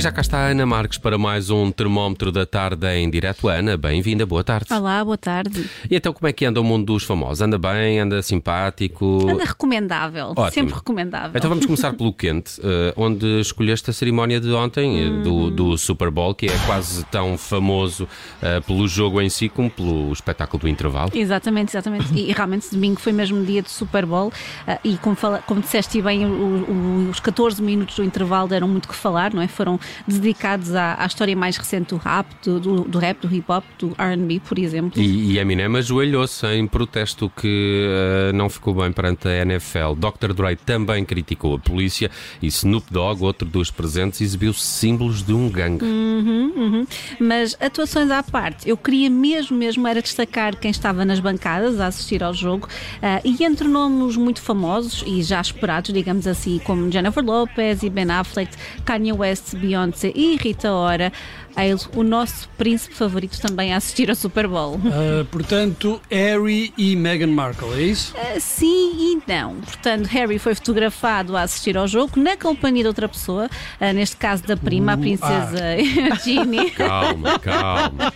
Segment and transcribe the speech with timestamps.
[0.00, 3.48] já cá está a Ana Marques para mais um termómetro da tarde em direto.
[3.48, 4.66] Ana, bem-vinda, boa tarde.
[4.72, 5.70] Olá, boa tarde.
[5.88, 7.40] E então como é que anda o mundo dos famosos?
[7.40, 9.26] Anda bem, anda simpático?
[9.30, 10.50] Anda recomendável, Ótimo.
[10.50, 11.30] sempre recomendável.
[11.34, 15.50] Então vamos começar pelo quente, eh, onde escolheste a cerimónia de ontem, eh, do, Uhum.
[15.50, 18.08] do Super Bowl, que é quase tão famoso
[18.42, 21.10] eh, pelo jogo em si como pelo espetáculo do intervalo.
[21.14, 22.12] Exatamente, exatamente.
[22.12, 24.32] E, e realmente domingo foi mesmo dia de Super Bowl
[24.66, 28.66] ah, e como, fala, como disseste bem, o- o- os 14 minutos do intervalo deram
[28.68, 29.46] muito que falar, não é?
[29.48, 33.50] Foram dedicados à, à história mais recente do rap, do, do, do rap, do hip
[33.50, 35.00] hop, do R&B, por exemplo.
[35.00, 39.94] E, e Eminem ajoelhou-se em protesto que eh, não ficou bem perante a NFL.
[39.96, 40.32] Dr.
[40.32, 45.48] Dre também criticou a polícia e Snoop Dogg, outro dos presentes, exibiu símbolos de um
[45.48, 45.84] gangue.
[45.84, 46.86] Uhum, uhum.
[47.18, 51.86] Mas atuações à parte, eu queria mesmo, mesmo era destacar quem estava nas bancadas a
[51.86, 52.68] assistir ao jogo
[53.02, 57.90] ah, e entre nomes muito famosos e já esperados, digamos assim, como Jennifer Lopez e
[57.90, 58.52] Ben Affleck,
[58.84, 59.73] Kanye West, Beyoncé
[60.14, 61.12] e Rita Ora,
[61.62, 64.80] ele, o nosso príncipe favorito também a assistir ao Super Bowl.
[64.86, 68.12] Ah, portanto, Harry e Meghan Markle, é isso?
[68.16, 69.54] Ah, Sim e não.
[69.56, 73.48] Portanto, Harry foi fotografado a assistir ao jogo na companhia de outra pessoa,
[73.80, 75.60] ah, neste caso da prima, a Uh, princesa
[76.24, 76.70] Ginny.
[76.74, 78.12] Calma, calma.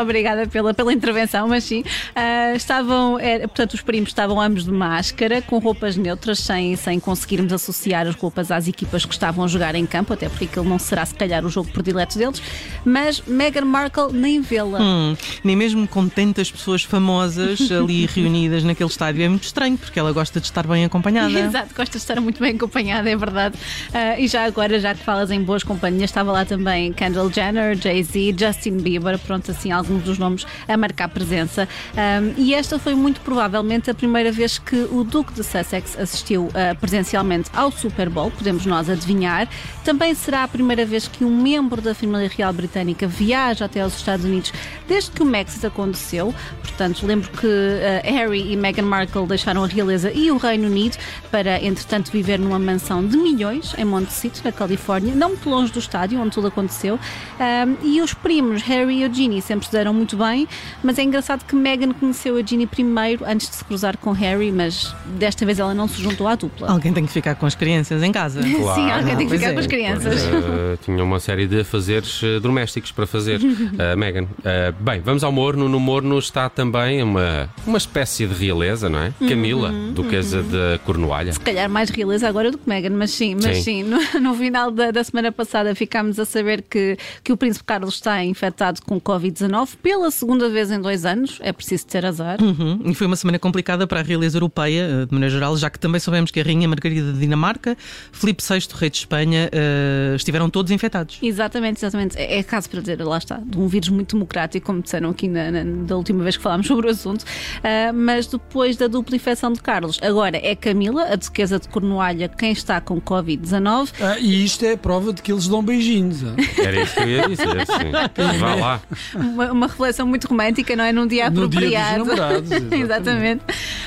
[0.00, 1.82] Obrigada pela, pela intervenção, mas sim.
[2.14, 7.00] Ah, estavam, é, portanto, os primos estavam ambos de máscara, com roupas neutras, sem, sem
[7.00, 10.64] conseguirmos associar as roupas às equipas que estavam a jogar em campo, até porque aquilo
[10.68, 12.42] não será, se calhar, o jogo predileto deles.
[12.84, 14.80] Mas Meghan Markle nem vê-la.
[14.80, 19.98] Hum, nem mesmo com tantas pessoas famosas ali reunidas naquele estádio é muito estranho, porque
[19.98, 21.32] ela gosta de estar bem acompanhada.
[21.38, 23.56] Exato, gosta de estar muito bem acompanhada, é verdade.
[23.92, 27.76] Ah, e já agora, já que falas em boas companhias, estava lá também Kendall Jenner,
[27.76, 31.68] Jay-Z, Justin Bieber, pronto, assim, alguns dos nomes a marcar presença.
[31.96, 36.48] Ahm, e esta foi muito provavelmente a primeira vez que o Duque de Sussex assistiu
[36.54, 39.48] ah, presencialmente ao Super Bowl, podemos nós adivinhar.
[39.84, 43.96] Também será a primeira vez que um membro da família real britânica viaja até aos
[43.96, 44.52] Estados Unidos
[44.88, 46.34] desde que o Brexit aconteceu.
[46.60, 50.96] Portanto, lembro que ah, Harry e Meghan Markle deixaram a realeza e o Reino Unido
[51.30, 55.78] para, entretanto, viver numa mansão de milhões em Montecito, na Califórnia, não muito longe do
[55.78, 56.98] estádio onde tudo aconteceu.
[57.40, 60.46] Ahm, e os primos, Harry e Eugenie, sempre se deram muito bem,
[60.82, 64.52] mas é engraçado que Meghan conheceu a Eugenie primeiro antes de se cruzar com Harry,
[64.52, 66.70] mas desta vez ela não se juntou à dupla.
[66.70, 68.40] Alguém tem que ficar com as crianças em casa.
[68.42, 68.74] Claro.
[68.80, 69.54] Sim, alguém tem que Pois ficar é.
[69.54, 70.22] com as crianças.
[70.22, 74.24] Uh, tinha uma série de fazeres uh, domésticos para fazer, uh, Megan.
[74.24, 75.68] Uh, bem, vamos ao Morno.
[75.68, 79.12] No Morno está também uma, uma espécie de realeza, não é?
[79.28, 81.32] Camila, duquesa de Cornualha.
[81.32, 83.62] Se calhar mais realeza agora do que Meghan, mas sim, mas Sim.
[83.62, 87.64] sim, no, no final da, da semana passada ficámos a saber que, que o Príncipe
[87.64, 92.40] Carlos está infectado com Covid-19 pela segunda vez em dois anos, é preciso ter azar.
[92.40, 92.80] Uhum.
[92.84, 95.78] E foi uma semana complicada para a realeza europeia, eh, de maneira geral, já que
[95.78, 97.76] também soubemos que a Rainha Margarida de Dinamarca,
[98.12, 101.18] Filipe VI, rei de Espanha, eh, estiveram todos infectados.
[101.42, 102.16] Exatamente, exatamente.
[102.18, 105.26] É, é caso para dizer, lá está, de um vírus muito democrático, como disseram aqui
[105.26, 107.24] na, na- da última vez que falámos sobre o assunto.
[107.64, 112.28] Ah, mas depois da dupla infecção de Carlos, agora é Camila, a duquesa de Cornualha,
[112.28, 113.90] quem está com Covid-19.
[114.00, 116.22] Ah, e isto é prova de que eles dão beijinhos.
[116.24, 116.34] ah.
[116.62, 118.38] Era isso que eu ia dizer, sim.
[118.38, 118.80] Vá lá.
[119.14, 120.92] Uma, uma reflexão muito romântica, não é?
[120.92, 121.98] Num dia No dia dos apropriado.
[122.04, 122.82] namorados, exatamente.
[122.82, 123.42] exatamente.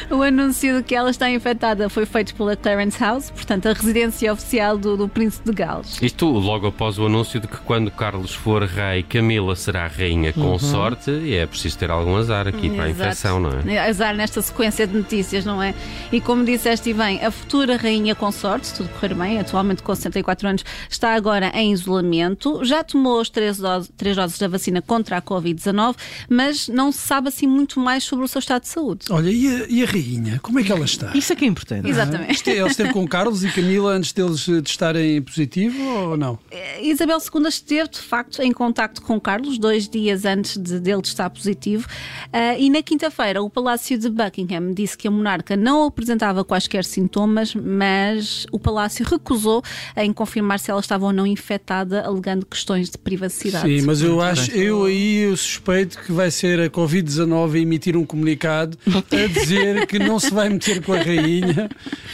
[0.09, 4.31] O anúncio de que ela está infectada foi feito pela Clarence House, portanto, a residência
[4.31, 5.99] oficial do, do Príncipe de Gales.
[6.01, 11.09] Isto logo após o anúncio de que quando Carlos for rei, Camila será rainha consorte
[11.09, 13.09] e é preciso ter algum azar aqui para a Exato.
[13.09, 13.79] infecção, não é?
[13.79, 15.73] Azar nesta sequência de notícias, não é?
[16.11, 20.47] E como disseste bem, a futura rainha consorte, se tudo correr bem, atualmente com 64
[20.47, 25.17] anos, está agora em isolamento, já tomou as três doses, três doses da vacina contra
[25.17, 25.95] a Covid-19,
[26.29, 29.05] mas não se sabe assim muito mais sobre o seu estado de saúde.
[29.09, 30.39] Olha, e a, e a rainha?
[30.41, 31.11] Como é que ela está?
[31.15, 31.89] Isso é que é importante.
[31.89, 32.31] Exatamente.
[32.31, 36.37] Este- Ela esteve com Carlos e Camila antes deles eh, testarem positivo ou não?
[36.81, 41.29] Isabel II esteve, de facto, em contacto com Carlos dois dias antes de dele estar
[41.29, 41.87] positivo
[42.31, 46.83] Ah, e na quinta-feira o Palácio de Buckingham disse que a monarca não apresentava quaisquer
[46.85, 49.61] sintomas, mas o Palácio recusou
[49.95, 53.67] em confirmar se ela estava ou não infectada, alegando questões de privacidade.
[53.67, 57.95] Sim, mas eu acho, eu aí eu suspeito que vai ser a Covid-19 a emitir
[57.97, 61.69] um comunicado a dizer que não se vai meter com a rainha.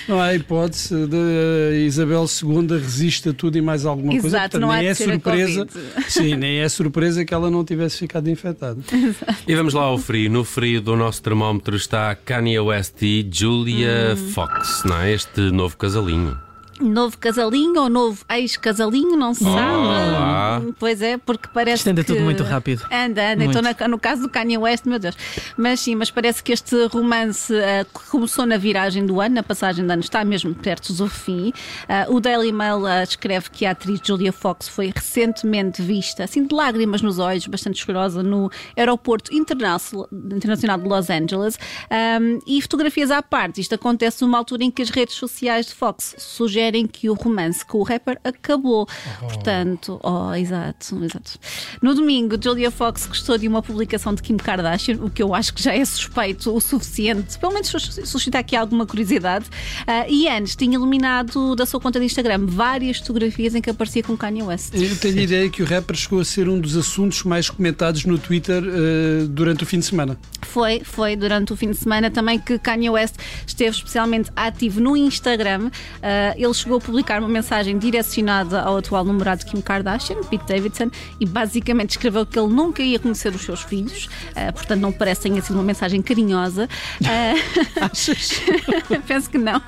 [0.07, 4.27] Não há hipótese de Isabel II resiste a tudo e mais alguma coisa.
[4.27, 5.67] Exato, não há nem de é surpresa.
[6.07, 8.79] Sim, nem é surpresa que ela não tivesse ficado infectada.
[9.47, 10.29] E vamos lá ao frio.
[10.29, 15.13] No frio do nosso termómetro está Kanye West e Julia Fox, não é?
[15.13, 16.50] Este novo casalinho.
[16.81, 20.59] Novo casalinho ou novo ex-casalinho, não se Olá.
[20.59, 20.75] sabe.
[20.79, 22.13] Pois é, porque parece Isto anda que...
[22.13, 22.83] tudo muito rápido.
[22.91, 23.43] Anda, anda.
[23.43, 23.59] Muito.
[23.59, 25.15] Então, no caso do Kanye West, meu Deus.
[25.57, 27.53] Mas sim, mas parece que este romance
[27.93, 31.53] que começou na viragem do ano, na passagem de ano, está mesmo perto do fim.
[31.87, 36.45] Ah, o Daily Mail ah, escreve que a atriz Julia Fox foi recentemente vista, assim
[36.45, 41.59] de lágrimas nos olhos, bastante chorosa, no aeroporto internacional, de Los Angeles.
[41.89, 45.73] Ahm, e fotografias à parte, isto acontece numa altura em que as redes sociais de
[45.73, 48.87] Fox sugerem que o romance com o rapper acabou.
[49.19, 51.39] Portanto, oh, exato, exato.
[51.81, 55.53] No domingo, Julia Fox gostou de uma publicação de Kim Kardashian, o que eu acho
[55.53, 59.45] que já é suspeito o suficiente, pelo menos sus- suscita aqui alguma curiosidade.
[59.87, 64.03] Ah, e antes tinha eliminado da sua conta de Instagram várias fotografias em que aparecia
[64.03, 64.73] com Kanye West.
[64.73, 68.05] Eu tenho a ideia que o rapper chegou a ser um dos assuntos mais comentados
[68.05, 70.17] no Twitter eh, durante o fim de semana.
[70.41, 73.15] Foi, foi durante o fim de semana também que Kanye West
[73.45, 75.69] esteve especialmente ativo no Instagram.
[76.01, 80.45] Ah, ele chegou a publicar uma mensagem direcionada ao atual namorado de Kim Kardashian, Pete
[80.45, 84.91] Davidson, e basicamente escreveu que ele nunca ia conhecer os seus filhos, ah, portanto não
[84.91, 86.67] parece tenha sido uma mensagem carinhosa.
[87.11, 87.89] Ah,
[89.07, 89.61] Penso que não.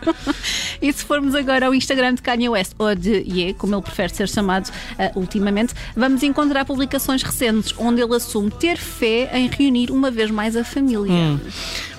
[0.82, 4.14] E se formos agora ao Instagram de Kanye West, ou de Ye, como ele prefere
[4.14, 9.92] ser chamado ah, ultimamente, vamos encontrar publicações recentes onde ele assume ter fé em reunir
[9.92, 11.40] uma vez mais a família.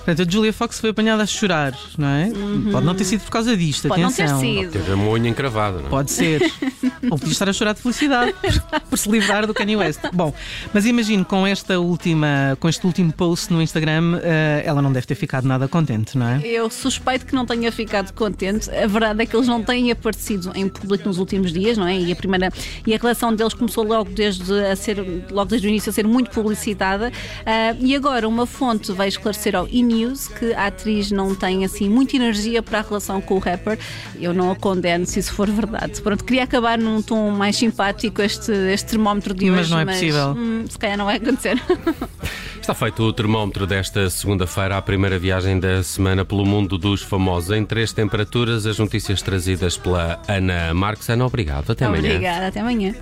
[0.05, 2.31] Portanto, a Julia Fox foi apanhada a chorar, não é?
[2.71, 3.89] Pode não ter sido por causa disto, Uhum.
[3.89, 4.39] Pode não ter atenção.
[4.39, 4.71] sido.
[4.71, 5.89] Teve a unha encravada, não é?
[5.89, 6.41] Pode ser.
[7.09, 9.99] Ou podia estar a chorar de felicidade por, por se livrar do Kanye West.
[10.13, 10.33] Bom,
[10.73, 15.05] mas imagino com esta última, com este último post no Instagram, eh, ela não deve
[15.07, 16.41] ter ficado nada contente, não é?
[16.45, 18.69] Eu suspeito que não tenha ficado contente.
[18.71, 21.97] A verdade é que eles não têm aparecido em público nos últimos dias, não é?
[21.97, 22.51] E a primeira
[22.85, 26.05] e a relação deles começou logo desde a ser logo desde o início a ser
[26.07, 27.11] muito publicitada.
[27.45, 29.94] Ah, e agora uma fonte vai esclarecer ao E!
[29.95, 33.79] News que a atriz não tem assim muita energia para a relação com o rapper.
[34.19, 36.01] Eu não a condeno se isso for verdade.
[36.01, 39.85] Pronto, queria acabar num tom mais simpático este, este termómetro de Mas hoje, não é
[39.85, 40.35] possível.
[40.37, 41.61] hum, se calhar não vai acontecer.
[42.59, 47.51] Está feito o termómetro desta segunda-feira, a primeira viagem da semana pelo mundo dos famosos
[47.51, 48.65] em três temperaturas.
[48.65, 51.07] As notícias trazidas pela Ana Marques.
[51.09, 51.71] Ana, obrigado.
[51.71, 52.09] Até amanhã.
[52.09, 52.95] Obrigada, até amanhã.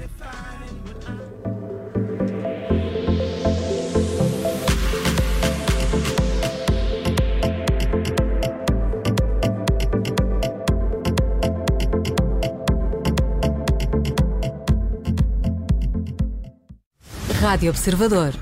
[17.64, 18.34] Rádio Observador.